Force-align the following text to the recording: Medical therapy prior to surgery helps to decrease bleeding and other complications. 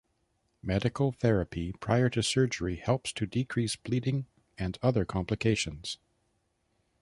Medical 0.63 1.11
therapy 1.11 1.73
prior 1.73 2.09
to 2.09 2.23
surgery 2.23 2.77
helps 2.77 3.13
to 3.13 3.27
decrease 3.27 3.75
bleeding 3.75 4.25
and 4.57 4.79
other 4.81 5.05
complications. 5.05 5.99